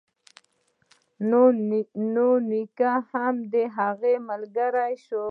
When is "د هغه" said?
3.51-4.13